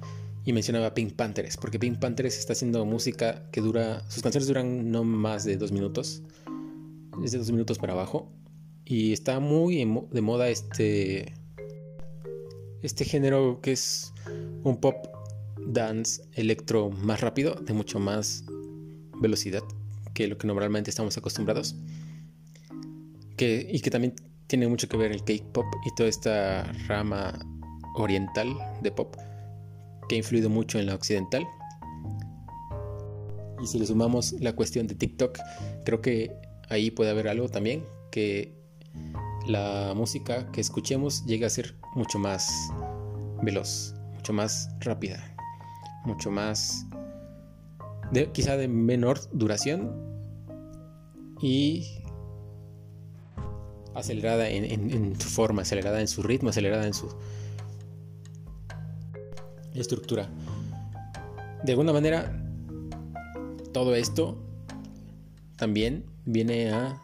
Y 0.45 0.53
mencionaba 0.53 0.95
Pink 0.95 1.15
Panthers, 1.15 1.57
porque 1.57 1.79
Pink 1.79 1.99
Panthers 1.99 2.39
está 2.39 2.55
haciendo 2.55 2.85
música 2.87 3.49
que 3.51 3.61
dura, 3.61 4.03
sus 4.09 4.23
canciones 4.23 4.49
duran 4.49 4.91
no 4.91 5.05
más 5.05 5.45
de 5.45 5.57
dos 5.57 5.71
minutos, 5.71 6.23
es 7.23 7.33
de 7.33 7.39
dos 7.39 7.51
minutos 7.51 7.79
para 7.79 7.93
abajo. 7.93 8.31
Y 8.85 9.13
está 9.13 9.39
muy 9.39 9.85
de 10.11 10.21
moda 10.21 10.49
este, 10.49 11.35
este 12.83 13.05
género 13.05 13.61
que 13.61 13.73
es 13.73 14.13
un 14.65 14.81
pop 14.81 15.07
dance 15.67 16.23
electro 16.35 16.91
más 16.91 17.21
rápido, 17.21 17.55
de 17.55 17.73
mucho 17.75 17.99
más 17.99 18.45
velocidad 19.21 19.63
que 20.15 20.27
lo 20.27 20.39
que 20.39 20.47
normalmente 20.47 20.91
estamos 20.91 21.17
acostumbrados. 21.17 21.77
Que, 23.37 23.67
y 23.71 23.81
que 23.81 23.91
también 23.91 24.15
tiene 24.47 24.69
mucho 24.69 24.89
que 24.89 24.97
ver 24.97 25.13
el 25.13 25.25
K-pop 25.25 25.65
y 25.87 25.95
toda 25.95 26.09
esta 26.09 26.65
rama 26.89 27.39
oriental 27.95 28.55
de 28.83 28.91
pop 28.91 29.17
que 30.09 30.17
ha 30.17 30.19
influido 30.19 30.51
mucho 30.51 30.79
en 30.79 30.87
la 30.87 30.95
occidental. 30.95 31.47
Y 33.63 33.67
si 33.67 33.79
le 33.79 33.87
sumamos 33.87 34.33
la 34.41 34.55
cuestión 34.55 34.87
de 34.87 34.95
TikTok, 34.95 35.39
creo 35.85 36.01
que 36.01 36.33
ahí 36.69 36.91
puede 36.91 37.11
haber 37.11 37.29
algo 37.29 37.49
también 37.49 37.85
que 38.11 38.53
la 39.47 39.93
música 39.95 40.51
que 40.53 40.61
escuchemos 40.61 41.25
llegue 41.27 41.47
a 41.47 41.51
ser 41.51 41.77
mucho 41.95 42.19
más 42.19 42.51
veloz, 43.43 43.95
mucho 44.15 44.33
más 44.33 44.69
rápida, 44.81 45.23
mucho 46.05 46.31
más, 46.31 46.87
de, 48.11 48.31
quizá 48.33 48.57
de 48.57 48.69
menor 48.69 49.21
duración 49.33 49.93
y 51.41 52.01
acelerada 53.95 54.49
en, 54.49 55.19
su 55.21 55.29
forma, 55.29 55.63
acelerada 55.63 56.01
en 56.01 56.09
su 56.09 56.23
ritmo, 56.23 56.51
acelerada 56.51 56.87
en 56.87 56.95
su 56.95 57.09
estructura. 59.75 60.29
De 61.65 61.73
alguna 61.73 61.93
manera, 61.93 62.43
todo 63.73 63.95
esto 63.95 64.39
también 65.57 66.05
viene 66.25 66.73
a, 66.73 67.03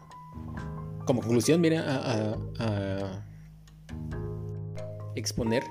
como 1.05 1.21
conclusión, 1.21 1.61
viene 1.61 1.79
a, 1.79 3.23
exponer 5.15 5.63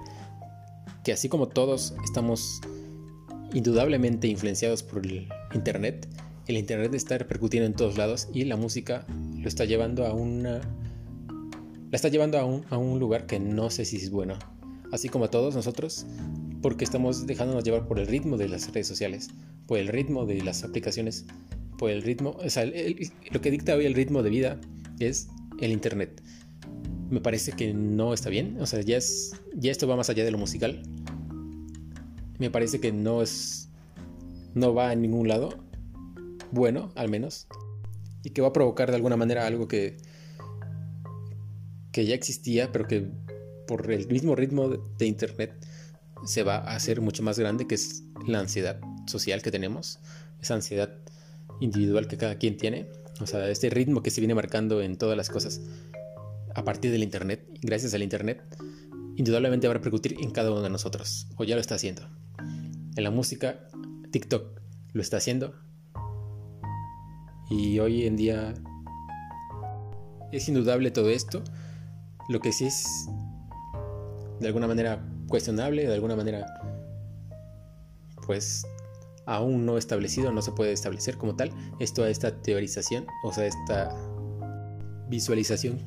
que 1.05 1.12
así 1.12 1.28
como 1.28 1.47
todos 1.47 1.95
estamos 2.02 2.61
indudablemente 3.57 4.29
influenciados 4.29 4.83
por 4.83 5.07
el 5.07 5.29
Internet, 5.55 6.07
el 6.47 6.59
Internet 6.59 6.93
está 6.95 7.17
repercutiendo 7.17 7.67
en 7.67 7.73
todos 7.73 7.97
lados 7.97 8.29
y 8.35 8.45
la 8.45 8.57
música 8.57 9.07
lo 9.39 9.49
está 9.49 9.65
llevando 9.65 10.07
a 10.07 10.13
una... 10.13 10.61
La 11.91 11.97
está 11.97 12.09
llevando 12.09 12.39
a 12.39 12.45
un, 12.45 12.67
a 12.69 12.77
un 12.77 12.99
lugar 12.99 13.27
que 13.27 13.41
no 13.41 13.71
sé 13.71 13.87
si 13.87 13.97
es 13.97 14.11
bueno. 14.11 14.39
Así 14.93 15.09
como 15.09 15.25
a 15.25 15.31
todos 15.31 15.55
nosotros, 15.55 16.05
porque 16.61 16.85
estamos 16.85 17.27
dejándonos 17.27 17.65
llevar 17.65 17.87
por 17.87 17.99
el 17.99 18.07
ritmo 18.07 18.37
de 18.37 18.51
las 18.51 18.71
redes 18.73 18.89
sociales, 18.89 19.29
por 19.67 19.79
el 19.79 19.89
ritmo 19.89 20.27
de 20.27 20.43
las 20.43 20.63
aplicaciones 20.63 21.25
por 21.79 21.91
el 21.91 22.03
ritmo, 22.03 22.37
o 22.39 22.51
sea, 22.51 22.65
lo 22.65 23.41
que 23.41 23.51
dicta 23.51 23.75
hoy 23.75 23.87
el 23.87 23.95
ritmo 23.95 24.23
de 24.23 24.31
vida 24.31 24.61
es 24.99 25.29
el 25.61 25.73
Internet. 25.73 26.23
Me 27.09 27.21
parece 27.21 27.53
que 27.53 27.73
no 27.73 28.13
está 28.13 28.29
bien, 28.29 28.59
o 28.61 28.67
sea, 28.67 28.83
ya, 28.83 28.99
es, 28.99 29.33
ya 29.55 29.71
esto 29.71 29.89
va 29.89 29.97
más 29.97 30.11
allá 30.11 30.25
de 30.25 30.31
lo 30.31 30.39
musical. 30.39 30.83
Me 32.38 32.50
parece 32.50 32.81
que 32.81 32.93
no 32.93 33.23
es 33.23 33.69
no 34.55 34.75
va 34.75 34.90
a 34.90 34.95
ningún 34.95 35.28
lado 35.28 35.50
bueno, 36.52 36.93
al 36.95 37.09
menos, 37.09 37.49
y 38.23 38.31
que 38.31 38.40
va 38.40 38.49
a 38.49 38.52
provocar 38.52 38.90
de 38.90 38.97
alguna 38.97 39.16
manera 39.16 39.47
algo 39.47 39.69
que 39.69 39.97
que 41.97 42.05
ya 42.05 42.14
existía, 42.14 42.73
pero 42.73 42.87
que 42.87 43.09
por 43.66 43.90
el 43.90 44.07
mismo 44.09 44.35
ritmo 44.35 44.69
de 44.69 45.07
internet 45.07 45.55
se 46.26 46.43
va 46.43 46.57
a 46.57 46.76
hacer 46.76 47.00
mucho 47.00 47.23
más 47.23 47.38
grande, 47.38 47.66
que 47.66 47.75
es 47.75 48.02
la 48.26 48.38
ansiedad 48.38 48.78
social 49.07 49.40
que 49.40 49.50
tenemos, 49.50 49.99
esa 50.43 50.55
ansiedad 50.55 50.95
individual 51.59 52.07
que 52.07 52.19
cada 52.19 52.37
quien 52.37 52.59
tiene, 52.59 52.87
o 53.19 53.26
sea, 53.26 53.49
este 53.49 53.71
ritmo 53.71 54.02
que 54.02 54.11
se 54.11 54.21
viene 54.21 54.35
marcando 54.35 54.83
en 54.83 54.99
todas 54.99 55.16
las 55.16 55.31
cosas 55.31 55.62
a 56.55 56.64
partir 56.64 56.90
del 56.90 57.02
internet, 57.02 57.49
gracias 57.62 57.95
al 57.95 58.02
internet, 58.02 58.43
indudablemente 59.16 59.66
va 59.66 59.73
a 59.73 59.78
repercutir 59.78 60.16
en 60.21 60.33
cada 60.33 60.50
uno 60.50 60.61
de 60.61 60.69
nosotros, 60.69 61.28
o 61.37 61.45
ya 61.45 61.55
lo 61.55 61.62
está 61.62 61.76
haciendo. 61.76 62.02
En 62.97 63.05
la 63.05 63.11
música, 63.11 63.69
TikTok 64.11 64.59
lo 64.95 65.03
está 65.03 65.19
haciendo, 65.19 65.55
y 67.50 67.79
hoy 67.79 68.07
en 68.07 68.17
día 68.17 68.55
es 70.33 70.49
indudable 70.49 70.91
todo 70.91 71.11
esto. 71.11 71.43
Lo 72.31 72.41
que 72.41 72.53
sí 72.53 72.65
es 72.65 73.09
de 74.41 74.47
alguna 74.47 74.67
manera 74.67 75.07
cuestionable, 75.29 75.87
de 75.87 75.95
alguna 75.95 76.17
manera 76.17 76.47
pues 78.26 78.67
aún 79.26 79.67
no 79.67 79.76
establecido, 79.76 80.33
no 80.33 80.43
se 80.43 80.53
puede 80.53 80.73
establecer 80.73 81.17
como 81.17 81.37
tal, 81.37 81.53
es 81.79 81.93
toda 81.93 82.09
esta 82.09 82.41
teorización, 82.43 83.07
o 83.23 83.33
sea, 83.33 83.47
esta 83.47 83.95
visualización 85.09 85.79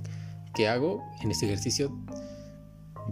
que 0.53 0.67
hago 0.67 1.03
en 1.21 1.31
este 1.31 1.47
ejercicio 1.47 1.91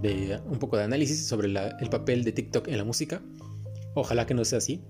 de 0.02 0.40
un 0.46 0.60
poco 0.60 0.78
de 0.78 0.84
análisis 0.84 1.26
sobre 1.26 1.48
el 1.48 1.90
papel 1.90 2.24
de 2.24 2.32
TikTok 2.32 2.68
en 2.68 2.78
la 2.78 2.84
música. 2.84 3.22
Ojalá 4.00 4.28
que 4.28 4.36
no 4.36 4.46
sea 4.46 4.60
así, 4.60 4.84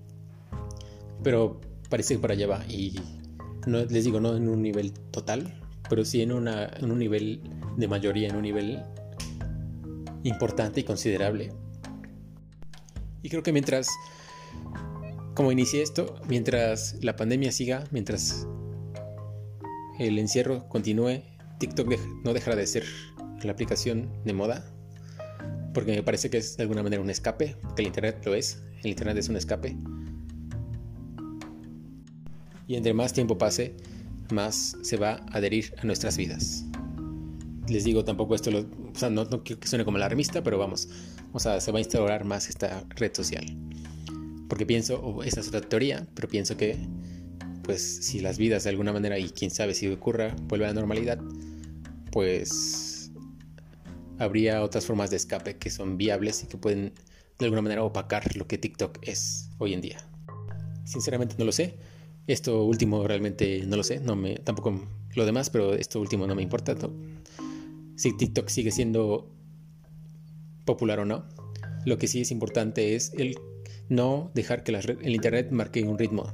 pero 1.22 1.62
parece 1.88 2.14
que 2.14 2.20
para 2.20 2.34
allá 2.34 2.46
va 2.46 2.66
y 2.68 2.94
no 3.66 3.82
les 3.86 4.04
digo 4.04 4.20
no 4.20 4.36
en 4.36 4.50
un 4.50 4.60
nivel 4.60 4.92
total, 4.92 5.58
pero 5.88 6.04
sí 6.04 6.20
en, 6.20 6.30
un 6.30 6.98
nivel 6.98 7.40
de 7.78 7.88
mayoría, 7.88 8.28
en 8.28 8.36
un 8.36 8.42
nivel 8.42 8.82
importante 10.24 10.80
y 10.80 10.84
considerable. 10.84 11.54
Y 13.22 13.30
creo 13.30 13.42
que 13.42 13.50
mientras, 13.50 13.88
como 15.34 15.52
inicié 15.52 15.80
esto, 15.80 16.16
mientras 16.28 16.98
la 17.00 17.16
pandemia 17.16 17.50
siga, 17.50 17.84
mientras 17.90 18.46
el 19.98 20.18
encierro 20.18 20.68
continúe, 20.68 21.22
TikTok 21.58 21.94
no 22.24 22.34
dejará 22.34 22.56
de 22.56 22.66
ser 22.66 22.84
la 23.42 23.52
aplicación 23.52 24.10
de 24.26 24.34
moda, 24.34 24.70
porque 25.78 25.92
me 25.92 26.02
parece 26.02 26.28
que 26.28 26.38
es 26.38 26.56
de 26.56 26.64
alguna 26.64 26.82
manera 26.82 27.00
un 27.00 27.10
escape, 27.10 27.56
porque 27.62 27.82
el 27.82 27.88
Internet 27.88 28.20
lo 28.24 28.34
es, 28.34 28.62
el 28.82 28.90
Internet 28.90 29.16
es 29.16 29.28
un 29.28 29.36
escape. 29.36 29.76
Y 32.66 32.74
entre 32.74 32.92
más 32.92 33.12
tiempo 33.12 33.38
pase, 33.38 33.76
más 34.30 34.76
se 34.82 34.96
va 34.96 35.12
a 35.12 35.38
adherir 35.38 35.72
a 35.78 35.84
nuestras 35.84 36.16
vidas 36.16 36.64
les 37.68 37.84
digo, 37.84 38.04
tampoco 38.04 38.34
esto, 38.34 38.50
lo, 38.50 38.60
o 38.60 38.94
sea, 38.94 39.10
no, 39.10 39.24
no, 39.24 39.42
quiero 39.44 39.60
que 39.60 39.68
suene 39.68 39.84
como 39.84 39.96
alarmista, 39.96 40.42
pero 40.42 40.58
vamos, 40.58 40.88
o 41.32 41.38
sea, 41.38 41.60
se 41.60 41.70
va 41.72 41.78
a 41.78 41.80
instaurar 41.80 42.24
más 42.24 42.48
esta 42.48 42.84
red 42.96 43.12
social. 43.14 43.44
Porque 44.48 44.64
pienso, 44.64 45.00
o 45.00 45.22
es 45.22 45.36
otra 45.36 45.60
teoría, 45.60 46.06
pero 46.14 46.28
pienso 46.28 46.56
que, 46.56 46.76
pues, 47.62 47.82
si 47.82 48.20
las 48.20 48.38
vidas 48.38 48.64
de 48.64 48.70
alguna 48.70 48.92
manera, 48.92 49.18
y 49.18 49.28
quién 49.30 49.50
sabe 49.50 49.74
si 49.74 49.88
ocurra, 49.88 50.34
vuelve 50.48 50.64
a 50.64 50.68
la 50.68 50.74
normalidad, 50.74 51.20
pues 52.10 52.87
habría 54.18 54.62
otras 54.62 54.86
formas 54.86 55.10
de 55.10 55.16
escape 55.16 55.56
que 55.56 55.70
son 55.70 55.96
viables 55.96 56.42
y 56.44 56.46
que 56.46 56.56
pueden 56.56 56.92
de 57.38 57.44
alguna 57.44 57.62
manera 57.62 57.84
opacar 57.84 58.36
lo 58.36 58.46
que 58.46 58.58
TikTok 58.58 58.98
es 59.02 59.50
hoy 59.58 59.74
en 59.74 59.80
día. 59.80 59.98
Sinceramente 60.84 61.36
no 61.38 61.44
lo 61.44 61.52
sé. 61.52 61.76
Esto 62.26 62.64
último 62.64 63.06
realmente 63.06 63.62
no 63.66 63.76
lo 63.76 63.82
sé, 63.82 64.00
no 64.00 64.16
me 64.16 64.36
tampoco 64.36 64.86
lo 65.14 65.26
demás, 65.26 65.50
pero 65.50 65.74
esto 65.74 66.00
último 66.00 66.26
no 66.26 66.34
me 66.34 66.42
importa 66.42 66.76
si 67.96 68.16
TikTok 68.16 68.48
sigue 68.48 68.70
siendo 68.70 69.30
popular 70.64 71.00
o 71.00 71.04
no. 71.04 71.24
Lo 71.86 71.98
que 71.98 72.06
sí 72.06 72.20
es 72.20 72.30
importante 72.30 72.94
es 72.94 73.12
el 73.14 73.36
no 73.88 74.30
dejar 74.34 74.62
que 74.62 74.72
el 74.72 75.14
Internet 75.14 75.50
marque 75.50 75.82
un 75.82 75.98
ritmo. 75.98 76.32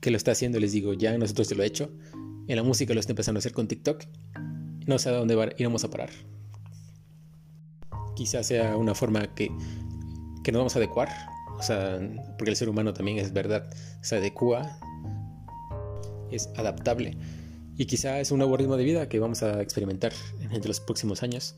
Que 0.00 0.10
lo 0.10 0.16
está 0.16 0.32
haciendo, 0.32 0.60
les 0.60 0.72
digo, 0.72 0.92
ya 0.92 1.16
nosotros 1.18 1.48
se 1.48 1.54
lo 1.54 1.62
he 1.62 1.66
hecho. 1.66 1.90
En 2.46 2.56
la 2.56 2.62
música 2.62 2.94
lo 2.94 3.00
está 3.00 3.12
empezando 3.12 3.38
a 3.38 3.40
hacer 3.40 3.52
con 3.52 3.66
TikTok. 3.66 4.04
No 4.86 4.98
sé 4.98 5.08
a 5.08 5.12
dónde 5.12 5.54
iremos 5.58 5.84
a 5.84 5.90
parar. 5.90 6.10
Quizás 8.14 8.46
sea 8.46 8.76
una 8.76 8.94
forma 8.94 9.34
que, 9.34 9.50
que 10.42 10.52
nos 10.52 10.60
vamos 10.60 10.76
a 10.76 10.78
adecuar. 10.78 11.08
O 11.58 11.62
sea, 11.62 11.98
porque 12.38 12.50
el 12.50 12.56
ser 12.56 12.68
humano 12.68 12.92
también 12.92 13.18
es 13.18 13.32
verdad, 13.32 13.68
se 14.02 14.16
adecua, 14.16 14.78
es 16.30 16.50
adaptable 16.56 17.16
y 17.78 17.84
quizá 17.84 18.20
es 18.20 18.30
un 18.30 18.38
nuevo 18.38 18.56
ritmo 18.56 18.76
de 18.76 18.84
vida 18.84 19.08
que 19.08 19.18
vamos 19.18 19.42
a 19.42 19.60
experimentar 19.60 20.12
entre 20.50 20.68
los 20.68 20.80
próximos 20.80 21.22
años. 21.22 21.54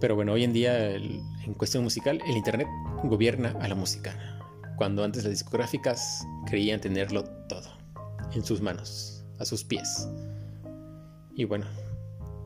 Pero 0.00 0.14
bueno, 0.14 0.32
hoy 0.32 0.44
en 0.44 0.52
día 0.52 0.94
en 0.94 1.54
cuestión 1.56 1.82
musical 1.82 2.20
el 2.26 2.36
Internet 2.36 2.68
gobierna 3.04 3.56
a 3.60 3.68
la 3.68 3.74
música, 3.74 4.14
cuando 4.76 5.02
antes 5.02 5.24
las 5.24 5.32
discográficas 5.32 6.26
creían 6.46 6.80
tenerlo 6.80 7.24
todo 7.48 7.70
en 8.34 8.44
sus 8.44 8.60
manos, 8.60 9.24
a 9.38 9.44
sus 9.44 9.64
pies. 9.64 10.08
Y 11.34 11.44
bueno, 11.44 11.66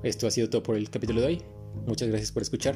esto 0.02 0.26
ha 0.26 0.30
sido 0.30 0.50
todo 0.50 0.62
por 0.62 0.76
el 0.76 0.90
capítulo 0.90 1.20
de 1.20 1.26
hoy. 1.26 1.42
Muchas 1.86 2.08
gracias 2.08 2.32
por 2.32 2.42
escuchar, 2.42 2.74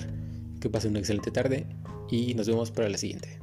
que 0.60 0.70
pasen 0.70 0.90
una 0.90 1.00
excelente 1.00 1.30
tarde 1.30 1.66
y 2.10 2.34
nos 2.34 2.46
vemos 2.46 2.70
para 2.70 2.88
la 2.88 2.98
siguiente. 2.98 3.40